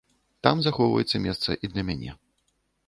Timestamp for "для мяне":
1.73-2.11